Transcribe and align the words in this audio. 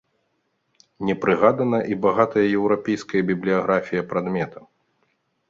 Не 1.09 1.15
прыгадана 1.25 1.79
і 1.91 1.97
багатая 2.07 2.45
еўрапейская 2.61 3.21
бібліяграфія 3.29 4.09
прадмета. 4.11 4.59